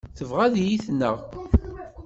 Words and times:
Tebɣa 0.17 0.41
ad 0.45 0.55
iyi-tneɣ. 0.57 1.17